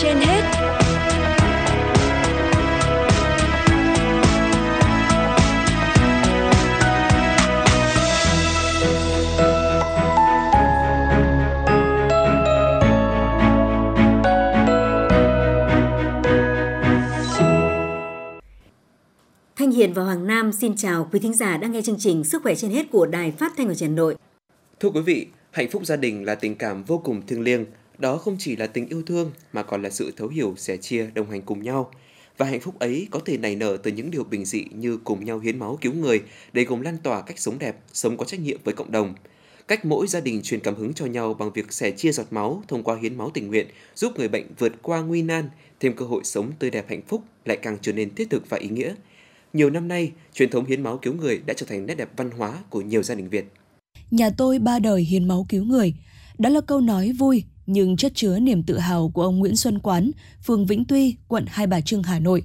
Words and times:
trên 0.00 0.16
hết 0.16 0.42
Thanh 19.56 19.70
Hiền 19.70 19.92
và 19.92 20.02
Hoàng 20.02 20.26
Nam 20.26 20.52
xin 20.52 20.76
chào 20.76 21.08
quý 21.12 21.20
thính 21.20 21.34
giả 21.34 21.56
đang 21.56 21.72
nghe 21.72 21.82
chương 21.82 21.98
trình 21.98 22.24
Sức 22.24 22.42
khỏe 22.42 22.54
trên 22.54 22.70
hết 22.70 22.86
của 22.90 23.06
Đài 23.06 23.30
Phát 23.30 23.52
thanh 23.56 23.68
ở 23.68 23.74
Hà 23.80 23.88
Nội. 23.88 24.16
Thưa 24.80 24.88
quý 24.88 25.00
vị, 25.00 25.26
hạnh 25.50 25.70
phúc 25.70 25.86
gia 25.86 25.96
đình 25.96 26.24
là 26.24 26.34
tình 26.34 26.54
cảm 26.54 26.84
vô 26.84 26.98
cùng 26.98 27.26
thiêng 27.26 27.40
liêng. 27.40 27.64
Đó 28.02 28.18
không 28.18 28.36
chỉ 28.38 28.56
là 28.56 28.66
tình 28.66 28.88
yêu 28.88 29.02
thương 29.06 29.30
mà 29.52 29.62
còn 29.62 29.82
là 29.82 29.90
sự 29.90 30.12
thấu 30.16 30.28
hiểu, 30.28 30.54
sẻ 30.56 30.76
chia, 30.76 31.06
đồng 31.14 31.30
hành 31.30 31.42
cùng 31.42 31.62
nhau. 31.62 31.90
Và 32.38 32.46
hạnh 32.46 32.60
phúc 32.60 32.78
ấy 32.78 33.06
có 33.10 33.20
thể 33.24 33.38
nảy 33.38 33.56
nở 33.56 33.76
từ 33.76 33.90
những 33.90 34.10
điều 34.10 34.24
bình 34.24 34.44
dị 34.44 34.64
như 34.74 34.96
cùng 35.04 35.24
nhau 35.24 35.38
hiến 35.38 35.58
máu 35.58 35.78
cứu 35.80 35.92
người 35.92 36.20
để 36.52 36.64
cùng 36.64 36.82
lan 36.82 36.96
tỏa 37.02 37.22
cách 37.22 37.38
sống 37.38 37.58
đẹp, 37.58 37.76
sống 37.92 38.16
có 38.16 38.24
trách 38.24 38.40
nhiệm 38.40 38.58
với 38.64 38.74
cộng 38.74 38.92
đồng. 38.92 39.14
Cách 39.68 39.84
mỗi 39.84 40.06
gia 40.06 40.20
đình 40.20 40.42
truyền 40.42 40.60
cảm 40.60 40.74
hứng 40.74 40.94
cho 40.94 41.06
nhau 41.06 41.34
bằng 41.34 41.52
việc 41.52 41.72
sẻ 41.72 41.90
chia 41.90 42.12
giọt 42.12 42.26
máu 42.30 42.62
thông 42.68 42.82
qua 42.82 42.96
hiến 43.02 43.18
máu 43.18 43.30
tình 43.34 43.48
nguyện 43.48 43.66
giúp 43.94 44.12
người 44.18 44.28
bệnh 44.28 44.46
vượt 44.58 44.72
qua 44.82 45.00
nguy 45.00 45.22
nan, 45.22 45.50
thêm 45.80 45.96
cơ 45.96 46.04
hội 46.04 46.24
sống 46.24 46.52
tươi 46.58 46.70
đẹp 46.70 46.86
hạnh 46.88 47.02
phúc 47.08 47.22
lại 47.44 47.56
càng 47.62 47.76
trở 47.82 47.92
nên 47.92 48.14
thiết 48.14 48.30
thực 48.30 48.48
và 48.48 48.56
ý 48.56 48.68
nghĩa. 48.68 48.94
Nhiều 49.52 49.70
năm 49.70 49.88
nay, 49.88 50.12
truyền 50.34 50.50
thống 50.50 50.66
hiến 50.66 50.82
máu 50.82 50.98
cứu 50.98 51.14
người 51.14 51.40
đã 51.46 51.54
trở 51.54 51.66
thành 51.66 51.86
nét 51.86 51.94
đẹp 51.94 52.08
văn 52.16 52.30
hóa 52.30 52.58
của 52.70 52.80
nhiều 52.80 53.02
gia 53.02 53.14
đình 53.14 53.28
Việt. 53.28 53.44
Nhà 54.10 54.30
tôi 54.36 54.58
ba 54.58 54.78
đời 54.78 55.02
hiến 55.02 55.28
máu 55.28 55.46
cứu 55.48 55.64
người. 55.64 55.94
Đó 56.38 56.48
là 56.48 56.60
câu 56.60 56.80
nói 56.80 57.12
vui 57.18 57.44
nhưng 57.66 57.96
chất 57.96 58.12
chứa 58.14 58.38
niềm 58.38 58.62
tự 58.62 58.78
hào 58.78 59.08
của 59.08 59.22
ông 59.22 59.38
Nguyễn 59.38 59.56
Xuân 59.56 59.78
Quán, 59.78 60.10
phường 60.42 60.66
Vĩnh 60.66 60.84
Tuy, 60.84 61.16
quận 61.28 61.44
Hai 61.48 61.66
Bà 61.66 61.80
Trưng, 61.80 62.02
Hà 62.02 62.18
Nội. 62.18 62.42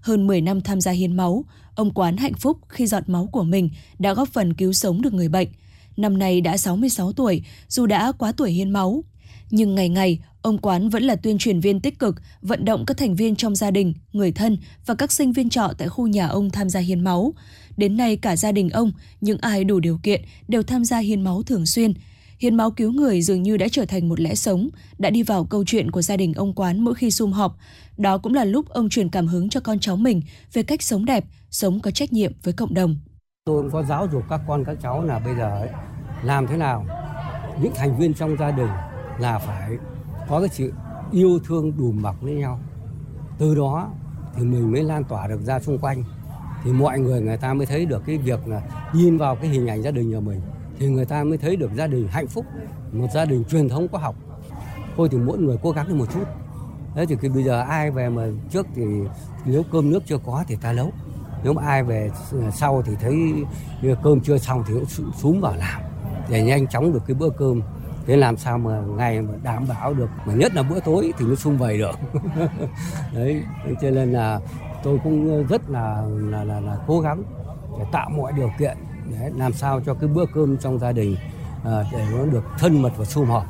Hơn 0.00 0.26
10 0.26 0.40
năm 0.40 0.60
tham 0.60 0.80
gia 0.80 0.92
hiến 0.92 1.16
máu, 1.16 1.44
ông 1.74 1.94
Quán 1.94 2.16
hạnh 2.16 2.34
phúc 2.34 2.58
khi 2.68 2.86
giọt 2.86 3.08
máu 3.08 3.26
của 3.26 3.42
mình 3.42 3.70
đã 3.98 4.14
góp 4.14 4.28
phần 4.28 4.54
cứu 4.54 4.72
sống 4.72 5.02
được 5.02 5.12
người 5.12 5.28
bệnh. 5.28 5.48
Năm 5.96 6.18
nay 6.18 6.40
đã 6.40 6.56
66 6.56 7.12
tuổi, 7.12 7.42
dù 7.68 7.86
đã 7.86 8.12
quá 8.12 8.32
tuổi 8.32 8.50
hiến 8.50 8.70
máu. 8.70 9.04
Nhưng 9.50 9.74
ngày 9.74 9.88
ngày, 9.88 10.18
ông 10.42 10.58
Quán 10.58 10.88
vẫn 10.88 11.02
là 11.02 11.16
tuyên 11.16 11.38
truyền 11.38 11.60
viên 11.60 11.80
tích 11.80 11.98
cực, 11.98 12.16
vận 12.42 12.64
động 12.64 12.84
các 12.86 12.96
thành 12.96 13.16
viên 13.16 13.36
trong 13.36 13.56
gia 13.56 13.70
đình, 13.70 13.94
người 14.12 14.32
thân 14.32 14.58
và 14.86 14.94
các 14.94 15.12
sinh 15.12 15.32
viên 15.32 15.48
trọ 15.48 15.72
tại 15.78 15.88
khu 15.88 16.06
nhà 16.06 16.26
ông 16.26 16.50
tham 16.50 16.70
gia 16.70 16.80
hiến 16.80 17.00
máu. 17.00 17.34
Đến 17.76 17.96
nay 17.96 18.16
cả 18.16 18.36
gia 18.36 18.52
đình 18.52 18.70
ông, 18.70 18.92
những 19.20 19.38
ai 19.40 19.64
đủ 19.64 19.80
điều 19.80 19.98
kiện 20.02 20.22
đều 20.48 20.62
tham 20.62 20.84
gia 20.84 20.98
hiến 20.98 21.22
máu 21.22 21.42
thường 21.42 21.66
xuyên. 21.66 21.94
Hiến 22.44 22.54
máu 22.54 22.70
cứu 22.70 22.92
người 22.92 23.22
dường 23.22 23.42
như 23.42 23.56
đã 23.56 23.66
trở 23.72 23.84
thành 23.84 24.08
một 24.08 24.20
lẽ 24.20 24.34
sống, 24.34 24.68
đã 24.98 25.10
đi 25.10 25.22
vào 25.22 25.44
câu 25.44 25.64
chuyện 25.66 25.90
của 25.90 26.02
gia 26.02 26.16
đình 26.16 26.34
ông 26.34 26.52
Quán 26.52 26.80
mỗi 26.80 26.94
khi 26.94 27.10
sum 27.10 27.32
họp. 27.32 27.56
Đó 27.96 28.18
cũng 28.18 28.34
là 28.34 28.44
lúc 28.44 28.68
ông 28.68 28.88
truyền 28.88 29.08
cảm 29.08 29.26
hứng 29.26 29.48
cho 29.48 29.60
con 29.60 29.78
cháu 29.78 29.96
mình 29.96 30.22
về 30.52 30.62
cách 30.62 30.82
sống 30.82 31.04
đẹp, 31.04 31.24
sống 31.50 31.80
có 31.80 31.90
trách 31.90 32.12
nhiệm 32.12 32.32
với 32.42 32.54
cộng 32.54 32.74
đồng. 32.74 32.96
Tôi 33.44 33.62
cũng 33.62 33.70
có 33.70 33.82
giáo 33.82 34.08
dục 34.12 34.22
các 34.30 34.40
con 34.48 34.64
các 34.64 34.76
cháu 34.82 35.04
là 35.04 35.18
bây 35.18 35.34
giờ 35.34 35.58
ấy, 35.58 35.68
làm 36.22 36.46
thế 36.46 36.56
nào 36.56 36.86
những 37.62 37.72
thành 37.74 37.98
viên 37.98 38.14
trong 38.14 38.36
gia 38.36 38.50
đình 38.50 38.68
là 39.18 39.38
phải 39.38 39.70
có 40.28 40.40
cái 40.40 40.48
sự 40.48 40.72
yêu 41.12 41.38
thương 41.46 41.76
đùm 41.76 42.02
bọc 42.02 42.22
với 42.22 42.34
nhau. 42.34 42.60
Từ 43.38 43.54
đó 43.54 43.90
thì 44.36 44.44
mình 44.44 44.72
mới 44.72 44.82
lan 44.82 45.04
tỏa 45.04 45.26
được 45.28 45.40
ra 45.40 45.60
xung 45.60 45.78
quanh. 45.78 46.04
Thì 46.64 46.72
mọi 46.72 46.98
người 46.98 47.20
người 47.20 47.36
ta 47.36 47.54
mới 47.54 47.66
thấy 47.66 47.86
được 47.86 48.02
cái 48.06 48.18
việc 48.18 48.46
là 48.46 48.62
nhìn 48.92 49.18
vào 49.18 49.36
cái 49.36 49.48
hình 49.50 49.66
ảnh 49.66 49.82
gia 49.82 49.90
đình 49.90 50.10
nhà 50.10 50.20
mình 50.20 50.40
thì 50.78 50.88
người 50.88 51.04
ta 51.04 51.24
mới 51.24 51.38
thấy 51.38 51.56
được 51.56 51.70
gia 51.74 51.86
đình 51.86 52.08
hạnh 52.08 52.26
phúc, 52.26 52.44
một 52.92 53.06
gia 53.14 53.24
đình 53.24 53.44
truyền 53.44 53.68
thống 53.68 53.88
có 53.88 53.98
học. 53.98 54.14
Thôi 54.96 55.08
thì 55.10 55.18
mỗi 55.18 55.38
người 55.38 55.56
cố 55.62 55.70
gắng 55.70 55.88
lên 55.88 55.98
một 55.98 56.06
chút. 56.14 56.24
Thế 56.94 57.06
thì 57.06 57.16
cái 57.20 57.30
bây 57.30 57.44
giờ 57.44 57.60
ai 57.60 57.90
về 57.90 58.08
mà 58.08 58.26
trước 58.50 58.66
thì 58.74 58.82
nếu 59.44 59.62
cơm 59.72 59.90
nước 59.90 60.02
chưa 60.06 60.18
có 60.18 60.44
thì 60.48 60.56
ta 60.56 60.72
nấu. 60.72 60.92
Nếu 61.44 61.52
mà 61.52 61.62
ai 61.62 61.82
về 61.82 62.10
sau 62.52 62.82
thì 62.82 62.92
thấy 63.00 63.16
cơm 64.02 64.20
chưa 64.20 64.38
xong 64.38 64.64
thì 64.66 64.74
cũng 64.74 65.12
xuống 65.16 65.40
vào 65.40 65.56
làm 65.56 65.82
để 66.30 66.42
nhanh 66.42 66.66
chóng 66.66 66.92
được 66.92 67.02
cái 67.06 67.14
bữa 67.14 67.30
cơm 67.30 67.60
thế 68.06 68.16
làm 68.16 68.36
sao 68.36 68.58
mà 68.58 68.80
ngày 68.96 69.22
mà 69.22 69.32
đảm 69.42 69.64
bảo 69.68 69.94
được 69.94 70.08
mà 70.26 70.34
nhất 70.34 70.54
là 70.54 70.62
bữa 70.62 70.80
tối 70.80 71.12
thì 71.18 71.26
nó 71.26 71.34
sung 71.34 71.58
vầy 71.58 71.78
được 71.78 71.98
đấy 73.14 73.42
cho 73.80 73.90
nên 73.90 74.12
là 74.12 74.40
tôi 74.82 75.00
cũng 75.04 75.46
rất 75.46 75.70
là 75.70 76.02
là 76.30 76.44
là, 76.44 76.60
là 76.60 76.78
cố 76.86 77.00
gắng 77.00 77.22
để 77.78 77.84
tạo 77.92 78.10
mọi 78.10 78.32
điều 78.32 78.50
kiện 78.58 78.76
để 79.10 79.30
làm 79.36 79.52
sao 79.52 79.80
cho 79.86 79.94
cái 79.94 80.08
bữa 80.08 80.24
cơm 80.34 80.56
trong 80.56 80.78
gia 80.78 80.92
đình 80.92 81.16
à, 81.64 81.84
để 81.92 82.06
nó 82.12 82.26
được 82.26 82.44
thân 82.58 82.82
mật 82.82 82.92
và 82.96 83.04
sum 83.04 83.28
họp 83.28 83.46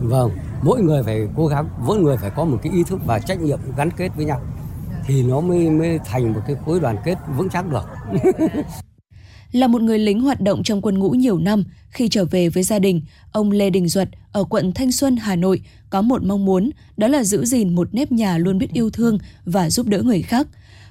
vâng 0.00 0.30
mỗi 0.62 0.82
người 0.82 1.02
phải 1.02 1.28
cố 1.36 1.46
gắng 1.46 1.68
mỗi 1.78 1.98
người 1.98 2.16
phải 2.16 2.30
có 2.30 2.44
một 2.44 2.58
cái 2.62 2.72
ý 2.72 2.82
thức 2.82 3.00
và 3.06 3.18
trách 3.18 3.40
nhiệm 3.40 3.58
gắn 3.76 3.90
kết 3.90 4.08
với 4.16 4.24
nhau 4.24 4.40
thì 5.06 5.22
nó 5.22 5.40
mới 5.40 5.70
mới 5.70 5.98
thành 6.04 6.32
một 6.32 6.40
cái 6.46 6.56
khối 6.64 6.80
đoàn 6.80 6.96
kết 7.04 7.18
vững 7.36 7.48
chắc 7.48 7.70
được 7.70 7.84
Là 9.52 9.66
một 9.66 9.82
người 9.82 9.98
lính 9.98 10.20
hoạt 10.20 10.40
động 10.40 10.62
trong 10.62 10.82
quân 10.82 10.98
ngũ 10.98 11.10
nhiều 11.10 11.38
năm, 11.38 11.64
khi 11.88 12.08
trở 12.08 12.24
về 12.24 12.48
với 12.48 12.62
gia 12.62 12.78
đình, 12.78 13.02
ông 13.32 13.50
Lê 13.50 13.70
Đình 13.70 13.88
Duật 13.88 14.08
ở 14.32 14.44
quận 14.44 14.72
Thanh 14.72 14.92
Xuân, 14.92 15.16
Hà 15.16 15.36
Nội 15.36 15.60
có 15.90 16.02
một 16.02 16.22
mong 16.22 16.44
muốn, 16.44 16.70
đó 16.96 17.08
là 17.08 17.24
giữ 17.24 17.44
gìn 17.44 17.74
một 17.74 17.88
nếp 17.92 18.12
nhà 18.12 18.38
luôn 18.38 18.58
biết 18.58 18.72
yêu 18.72 18.90
thương 18.90 19.18
và 19.44 19.70
giúp 19.70 19.86
đỡ 19.86 20.02
người 20.02 20.22
khác. 20.22 20.46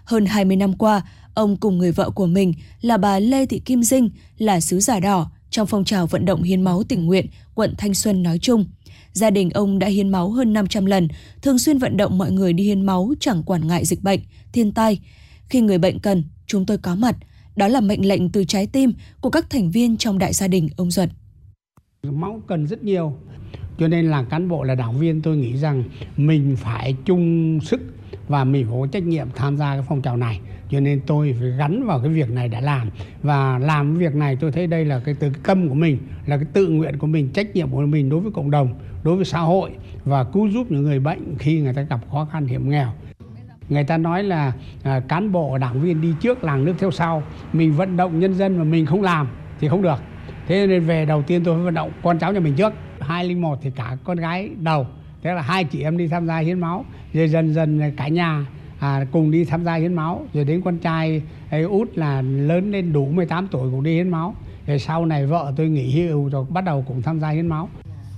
Hơn 0.05 0.25
20 0.25 0.57
năm 0.57 0.73
qua, 0.73 1.01
ông 1.33 1.57
cùng 1.57 1.77
người 1.77 1.91
vợ 1.91 2.09
của 2.09 2.25
mình 2.25 2.53
là 2.81 2.97
bà 2.97 3.19
Lê 3.19 3.45
Thị 3.45 3.59
Kim 3.59 3.83
Dinh 3.83 4.09
là 4.37 4.59
sứ 4.59 4.79
giả 4.79 4.99
đỏ 4.99 5.31
trong 5.49 5.67
phong 5.67 5.85
trào 5.85 6.07
vận 6.07 6.25
động 6.25 6.43
hiến 6.43 6.61
máu 6.61 6.83
tình 6.83 7.05
nguyện 7.05 7.25
quận 7.53 7.73
Thanh 7.77 7.93
Xuân 7.93 8.23
nói 8.23 8.39
chung. 8.39 8.65
Gia 9.11 9.29
đình 9.29 9.49
ông 9.49 9.79
đã 9.79 9.87
hiến 9.87 10.09
máu 10.09 10.29
hơn 10.31 10.53
500 10.53 10.85
lần, 10.85 11.07
thường 11.41 11.59
xuyên 11.59 11.77
vận 11.77 11.97
động 11.97 12.17
mọi 12.17 12.31
người 12.31 12.53
đi 12.53 12.63
hiến 12.63 12.85
máu 12.85 13.13
chẳng 13.19 13.43
quản 13.43 13.67
ngại 13.67 13.85
dịch 13.85 14.03
bệnh, 14.03 14.19
thiên 14.53 14.71
tai. 14.71 14.99
Khi 15.49 15.61
người 15.61 15.77
bệnh 15.77 15.99
cần, 15.99 16.23
chúng 16.47 16.65
tôi 16.65 16.77
có 16.77 16.95
mặt– 16.95 17.15
đó 17.55 17.67
là 17.67 17.81
mệnh 17.81 18.07
lệnh 18.07 18.29
từ 18.29 18.43
trái 18.43 18.67
tim 18.67 18.93
của 19.21 19.29
các 19.29 19.49
thành 19.49 19.71
viên 19.71 19.97
trong 19.97 20.19
đại 20.19 20.33
gia 20.33 20.47
đình 20.47 20.69
ông 20.77 20.91
Duật. 20.91 21.09
Máu 22.03 22.41
cần 22.47 22.67
rất 22.67 22.83
nhiều, 22.83 23.13
cho 23.77 23.87
nên 23.87 24.09
là 24.11 24.23
cán 24.23 24.49
bộ 24.49 24.63
là 24.63 24.75
đảng 24.75 24.99
viên 24.99 25.21
tôi 25.21 25.37
nghĩ 25.37 25.57
rằng 25.57 25.83
mình 26.17 26.55
phải 26.59 26.95
chung 27.05 27.59
sức 27.61 27.81
và 28.27 28.43
mình 28.43 28.67
có 28.71 28.87
trách 28.91 29.03
nhiệm 29.03 29.27
tham 29.35 29.57
gia 29.57 29.73
cái 29.73 29.83
phong 29.87 30.01
trào 30.01 30.17
này. 30.17 30.39
Cho 30.69 30.79
nên 30.79 31.01
tôi 31.07 31.35
phải 31.39 31.49
gắn 31.49 31.85
vào 31.87 31.99
cái 31.99 32.09
việc 32.09 32.31
này 32.31 32.47
đã 32.47 32.61
làm. 32.61 32.89
Và 33.23 33.59
làm 33.59 33.93
cái 33.93 34.07
việc 34.07 34.15
này 34.15 34.35
tôi 34.35 34.51
thấy 34.51 34.67
đây 34.67 34.85
là 34.85 34.99
cái 35.05 35.15
từ 35.19 35.29
cái 35.29 35.41
tâm 35.43 35.69
của 35.69 35.75
mình 35.75 35.97
là 36.25 36.37
cái 36.37 36.45
tự 36.53 36.67
nguyện 36.67 36.97
của 36.97 37.07
mình 37.07 37.29
trách 37.29 37.55
nhiệm 37.55 37.69
của 37.69 37.81
mình 37.81 38.09
đối 38.09 38.19
với 38.19 38.31
cộng 38.31 38.51
đồng 38.51 38.75
đối 39.03 39.15
với 39.15 39.25
xã 39.25 39.39
hội 39.39 39.71
và 40.05 40.23
cứu 40.23 40.47
giúp 40.47 40.71
những 40.71 40.83
người 40.83 40.99
bệnh 40.99 41.35
khi 41.39 41.59
người 41.59 41.73
ta 41.73 41.81
gặp 41.81 41.99
khó 42.11 42.27
khăn 42.31 42.47
hiểm 42.47 42.69
nghèo. 42.69 42.87
Người 43.69 43.83
ta 43.83 43.97
nói 43.97 44.23
là 44.23 44.53
à, 44.83 44.99
cán 44.99 45.31
bộ 45.31 45.57
đảng 45.57 45.81
viên 45.81 46.01
đi 46.01 46.13
trước 46.21 46.43
làng 46.43 46.65
nước 46.65 46.73
theo 46.79 46.91
sau. 46.91 47.23
Mình 47.53 47.73
vận 47.73 47.97
động 47.97 48.19
nhân 48.19 48.33
dân 48.33 48.57
mà 48.57 48.63
mình 48.63 48.85
không 48.85 49.01
làm 49.01 49.27
thì 49.59 49.67
không 49.67 49.81
được. 49.81 49.99
Thế 50.47 50.67
nên 50.67 50.85
về 50.85 51.05
đầu 51.05 51.21
tiên 51.21 51.41
tôi 51.43 51.55
phải 51.55 51.63
vận 51.63 51.73
động 51.73 51.91
con 52.03 52.19
cháu 52.19 52.33
nhà 52.33 52.39
mình 52.39 52.55
trước. 52.55 52.73
201 52.99 53.59
thì 53.61 53.71
cả 53.75 53.97
con 54.03 54.17
gái 54.17 54.49
đầu 54.59 54.87
thế 55.25 55.33
là 55.33 55.41
hai 55.41 55.63
chị 55.63 55.81
em 55.81 55.97
đi 55.97 56.07
tham 56.07 56.27
gia 56.27 56.37
hiến 56.37 56.59
máu 56.59 56.85
rồi 57.13 57.27
dần 57.27 57.53
dần 57.53 57.91
cả 57.97 58.07
nhà 58.07 58.45
à, 58.79 59.05
cùng 59.11 59.31
đi 59.31 59.45
tham 59.45 59.65
gia 59.65 59.75
hiến 59.75 59.93
máu. 59.93 60.25
Rồi 60.33 60.45
đến 60.45 60.61
con 60.61 60.77
trai 60.77 61.21
ấy 61.49 61.63
út 61.63 61.89
là 61.95 62.21
lớn 62.21 62.71
lên 62.71 62.93
đủ 62.93 63.05
18 63.05 63.47
tuổi 63.47 63.71
cũng 63.71 63.83
đi 63.83 63.93
hiến 63.93 64.09
máu. 64.09 64.35
Rồi 64.67 64.79
sau 64.79 65.05
này 65.05 65.25
vợ 65.25 65.53
tôi 65.55 65.69
nghỉ 65.69 65.91
hưu 65.91 66.29
rồi 66.29 66.45
bắt 66.49 66.63
đầu 66.63 66.85
cũng 66.87 67.01
tham 67.01 67.19
gia 67.19 67.29
hiến 67.29 67.47
máu 67.47 67.69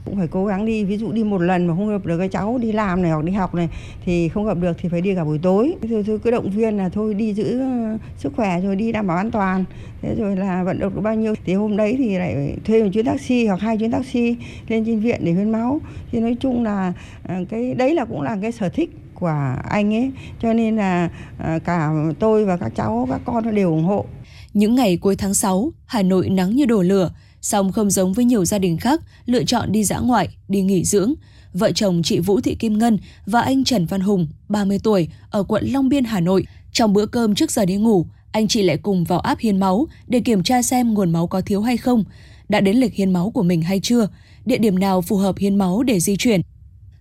cũng 0.08 0.18
phải 0.18 0.28
cố 0.28 0.46
gắng 0.46 0.66
đi 0.66 0.84
ví 0.84 0.98
dụ 0.98 1.12
đi 1.12 1.24
một 1.24 1.42
lần 1.42 1.68
mà 1.68 1.76
không 1.76 1.90
gặp 1.90 2.06
được 2.06 2.18
các 2.18 2.32
cháu 2.32 2.58
đi 2.58 2.72
làm 2.72 3.02
này 3.02 3.12
hoặc 3.12 3.24
đi 3.24 3.34
học 3.34 3.56
này 3.56 3.70
thì 4.06 4.30
không 4.30 4.46
gặp 4.46 4.58
được 4.58 4.78
thì 4.82 4.90
phải 4.90 5.02
đi 5.02 5.16
cả 5.16 5.24
buổi 5.24 5.40
tối. 5.42 5.76
Rồi 5.90 6.04
tôi 6.08 6.20
cứ 6.20 6.32
động 6.32 6.50
viên 6.50 6.78
là 6.78 6.90
thôi 6.90 7.14
đi 7.14 7.34
giữ 7.34 7.60
ờ, 7.60 7.98
sức 8.18 8.34
khỏe 8.36 8.62
rồi 8.62 8.76
đi 8.76 8.92
đảm 8.92 9.08
bảo 9.08 9.18
an 9.18 9.32
toàn. 9.32 9.66
Thế 10.02 10.16
rồi 10.16 10.36
là 10.36 10.64
vận 10.64 10.80
động 10.80 10.96
được 10.96 11.02
bao 11.02 11.16
nhiêu. 11.16 11.36
Thì 11.46 11.54
hôm 11.54 11.78
đấy 11.78 11.96
thì 11.98 12.18
lại 12.18 12.58
thuê 12.66 12.84
một 12.84 12.90
chuyến 12.94 13.06
taxi 13.06 13.46
hoặc 13.46 13.60
hai 13.60 13.78
chuyến 13.78 13.92
taxi 13.92 14.36
lên 14.68 14.86
trên 14.86 15.00
viện 15.00 15.22
để 15.24 15.32
hiến 15.32 15.52
máu. 15.52 15.82
Thì 16.12 16.20
nói 16.20 16.36
chung 16.40 16.64
là 16.64 16.94
ờ, 17.24 17.36
cái 17.50 17.74
đấy 17.74 17.96
là 17.96 18.06
cũng 18.06 18.22
là 18.22 18.38
cái 18.42 18.52
sở 18.52 18.70
thích 18.70 18.90
của 19.14 19.56
anh 19.70 19.94
ấy. 19.94 20.12
Cho 20.40 20.54
nên 20.54 20.76
là 20.76 21.10
ờ, 21.38 21.60
cả 21.66 21.90
tôi 22.20 22.46
và 22.46 22.58
các 22.58 22.72
cháu 22.76 23.08
các 23.10 23.22
con 23.26 23.56
đều 23.56 23.70
ủng 23.70 23.84
hộ. 23.84 24.06
Những 24.54 24.76
ngày 24.76 24.98
cuối 24.98 25.16
tháng 25.16 25.34
6, 25.34 25.72
Hà 25.86 26.02
Nội 26.02 26.30
nắng 26.30 26.56
như 26.56 26.66
đổ 26.66 26.82
lửa, 26.82 27.12
Song 27.42 27.72
không 27.72 27.90
giống 27.90 28.14
với 28.14 28.26
nhiều 28.26 28.46
gia 28.46 28.60
đình 28.60 28.78
khác 28.78 29.02
lựa 29.26 29.44
chọn 29.44 29.72
đi 29.72 29.84
dã 29.84 30.00
ngoại, 30.00 30.30
đi 30.48 30.62
nghỉ 30.62 30.84
dưỡng. 30.84 31.14
Vợ 31.54 31.72
chồng 31.72 32.02
chị 32.04 32.20
Vũ 32.20 32.42
Thị 32.42 32.56
Kim 32.56 32.78
Ngân 32.78 32.98
và 33.26 33.42
anh 33.42 33.64
Trần 33.64 33.86
Văn 33.86 34.02
Hùng, 34.02 34.28
30 34.50 34.80
tuổi, 34.84 35.08
ở 35.30 35.44
quận 35.44 35.66
Long 35.66 35.90
Biên, 35.90 36.04
Hà 36.04 36.20
Nội. 36.20 36.48
Trong 36.72 36.94
bữa 36.94 37.06
cơm 37.06 37.36
trước 37.36 37.52
giờ 37.52 37.66
đi 37.66 37.76
ngủ, 37.76 38.06
anh 38.32 38.48
chị 38.48 38.64
lại 38.64 38.78
cùng 38.78 39.04
vào 39.04 39.20
áp 39.20 39.40
hiến 39.40 39.60
máu 39.60 39.88
để 40.08 40.20
kiểm 40.20 40.44
tra 40.44 40.62
xem 40.62 40.94
nguồn 40.94 41.12
máu 41.12 41.28
có 41.28 41.42
thiếu 41.42 41.62
hay 41.62 41.78
không, 41.78 42.04
đã 42.50 42.60
đến 42.60 42.78
lịch 42.78 42.94
hiến 42.94 43.14
máu 43.14 43.30
của 43.30 43.44
mình 43.44 43.62
hay 43.62 43.80
chưa, 43.80 44.08
địa 44.46 44.58
điểm 44.58 44.80
nào 44.80 45.02
phù 45.02 45.18
hợp 45.18 45.38
hiến 45.38 45.56
máu 45.56 45.84
để 45.84 46.00
di 46.00 46.16
chuyển. 46.16 46.42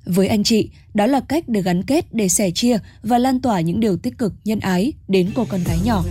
Với 0.05 0.29
anh 0.29 0.45
chị, 0.45 0.71
đó 0.95 1.07
là 1.07 1.21
cách 1.21 1.49
để 1.49 1.63
gắn 1.63 1.83
kết, 1.83 2.15
để 2.15 2.29
sẻ 2.29 2.51
chia 2.51 2.79
và 3.03 3.19
lan 3.19 3.41
tỏa 3.41 3.61
những 3.61 3.81
điều 3.81 3.97
tích 3.97 4.19
cực, 4.19 4.33
nhân 4.45 4.61
ái 4.61 4.93
đến 5.09 5.31
cô 5.35 5.47
con 5.49 5.61
gái 5.65 5.79
nhỏ. 5.85 6.05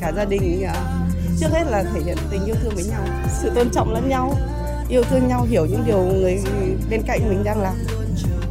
Cả 0.00 0.12
gia 0.16 0.24
đình 0.24 0.62
à, 0.62 1.09
trước 1.38 1.48
hết 1.52 1.64
là 1.66 1.84
thể 1.94 2.00
hiện 2.04 2.16
tình 2.30 2.44
yêu 2.44 2.54
thương 2.62 2.74
với 2.74 2.84
nhau, 2.84 3.02
sự 3.42 3.50
tôn 3.54 3.70
trọng 3.70 3.92
lẫn 3.92 4.08
nhau, 4.08 4.34
yêu 4.88 5.02
thương 5.10 5.28
nhau, 5.28 5.46
hiểu 5.50 5.66
những 5.66 5.82
điều 5.86 6.02
người 6.02 6.42
bên 6.90 7.02
cạnh 7.06 7.20
mình 7.28 7.44
đang 7.44 7.62
làm. 7.62 7.74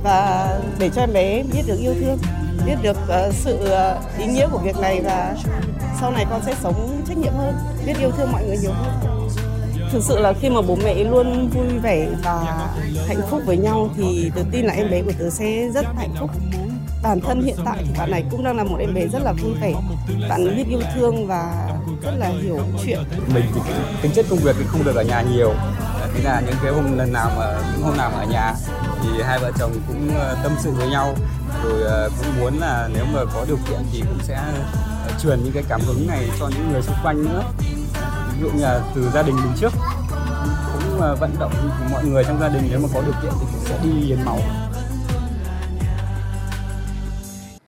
Và 0.03 0.49
để 0.79 0.89
cho 0.95 1.01
em 1.01 1.13
bé 1.13 1.43
biết 1.53 1.61
được 1.67 1.79
yêu 1.79 1.93
thương, 2.01 2.17
biết 2.65 2.75
được 2.81 2.97
ờ, 3.07 3.31
sự 3.31 3.57
ờ, 3.57 3.97
ý 4.19 4.25
nghĩa 4.25 4.47
của 4.51 4.57
việc 4.57 4.77
này 4.77 5.01
và 5.01 5.35
sau 6.01 6.11
này 6.11 6.25
con 6.29 6.41
sẽ 6.45 6.53
sống 6.61 7.01
trách 7.07 7.17
nhiệm 7.17 7.33
hơn, 7.33 7.55
biết 7.85 7.93
yêu 7.99 8.11
thương 8.11 8.31
mọi 8.31 8.43
người 8.45 8.57
nhiều 8.57 8.71
hơn. 8.71 9.09
Thực 9.91 10.03
sự 10.03 10.19
là 10.19 10.33
khi 10.41 10.49
mà 10.49 10.61
bố 10.61 10.77
mẹ 10.83 11.03
luôn 11.03 11.49
vui 11.49 11.79
vẻ 11.83 12.07
và 12.23 12.67
hạnh 13.07 13.21
phúc 13.29 13.41
với 13.45 13.57
nhau 13.57 13.89
thì 13.97 14.31
tớ 14.35 14.41
tin 14.51 14.65
là 14.65 14.73
em 14.73 14.91
bé 14.91 15.01
của 15.01 15.11
tớ 15.19 15.29
sẽ 15.29 15.69
rất 15.73 15.85
hạnh 15.97 16.13
phúc. 16.19 16.29
Bản 17.03 17.19
thân 17.21 17.43
hiện 17.43 17.55
tại 17.65 17.77
thì 17.85 17.93
bạn 17.97 18.11
này 18.11 18.23
cũng 18.31 18.43
đang 18.43 18.57
là 18.57 18.63
một 18.63 18.77
em 18.79 18.93
bé 18.93 19.07
rất 19.07 19.23
là 19.23 19.33
vui 19.33 19.53
vẻ, 19.61 19.73
bạn 20.29 20.55
biết 20.55 20.63
yêu 20.69 20.79
thương 20.95 21.27
và 21.27 21.68
rất 22.01 22.11
là 22.17 22.27
hiểu 22.27 22.59
chuyện. 22.85 22.99
Mình 23.33 23.45
thì 23.53 23.61
tính 24.01 24.11
chất 24.15 24.25
công 24.29 24.39
việc 24.39 24.55
thì 24.59 24.65
không 24.67 24.83
được 24.83 24.95
ở 24.95 25.03
nhà 25.03 25.21
nhiều. 25.21 25.53
Thế 26.13 26.23
là 26.23 26.41
những 26.45 26.55
cái 26.63 26.71
hôm, 26.71 26.97
lần 26.97 27.13
nào 27.13 27.31
mà, 27.37 27.45
những 27.73 27.85
hôm 27.85 27.97
nào 27.97 28.11
mà 28.13 28.19
ở 28.19 28.25
nhà 28.25 28.53
thì 29.01 29.23
hai 29.23 29.39
vợ 29.39 29.51
chồng 29.59 29.71
cũng 29.87 30.09
ờ, 30.19 30.37
tâm 30.43 30.51
sự 30.59 30.71
với 30.71 30.87
nhau. 30.87 31.15
Rồi 31.63 31.81
ờ, 31.83 32.09
cũng 32.17 32.39
muốn 32.39 32.57
là 32.59 32.89
nếu 32.93 33.05
mà 33.13 33.19
có 33.33 33.45
điều 33.47 33.57
kiện 33.69 33.79
thì 33.91 34.01
cũng 34.01 34.19
sẽ 34.23 34.35
ờ, 35.05 35.11
truyền 35.23 35.43
những 35.43 35.53
cái 35.53 35.63
cảm 35.69 35.81
hứng 35.81 36.07
này 36.07 36.29
cho 36.39 36.47
những 36.47 36.71
người 36.71 36.81
xung 36.81 36.95
quanh 37.03 37.23
nữa. 37.23 37.43
Ví 38.33 38.41
dụ 38.41 38.49
như 38.49 38.63
là 38.63 38.81
từ 38.95 39.09
gia 39.13 39.21
đình 39.21 39.35
mình 39.35 39.53
trước, 39.59 39.73
cũng 40.73 40.99
vận 41.19 41.35
động 41.39 41.51
mọi 41.91 42.05
người 42.05 42.23
trong 42.23 42.39
gia 42.39 42.47
đình 42.47 42.67
nếu 42.69 42.79
mà 42.79 42.87
có 42.93 43.01
điều 43.01 43.13
kiện 43.21 43.31
thì 43.39 43.45
cũng 43.51 43.65
sẽ 43.65 43.77
đi 43.83 43.89
hiến 43.89 44.25
máu. 44.25 44.39